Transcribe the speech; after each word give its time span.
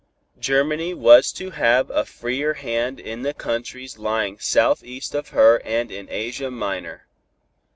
Germany 0.39 0.95
was 0.95 1.31
to 1.33 1.51
have 1.51 1.91
a 1.91 2.05
freer 2.05 2.55
hand 2.55 2.99
in 2.99 3.21
the 3.21 3.35
countries 3.35 3.99
lying 3.99 4.39
southeast 4.39 5.13
of 5.13 5.27
her 5.29 5.61
and 5.63 5.91
in 5.91 6.07
Asia 6.09 6.49
Minor. 6.49 7.05